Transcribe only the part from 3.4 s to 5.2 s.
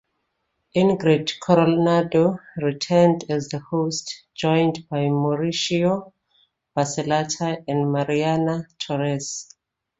the host, joined by